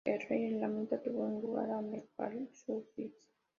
[0.03, 3.13] El rey elamita puso en su lugar a Nergal-ushezib.